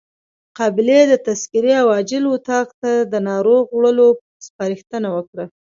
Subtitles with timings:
[0.57, 4.07] قابلې د تذکرې او عاجل اتاق ته د ناروغ وړلو
[4.47, 5.45] سپارښتنه وکړه.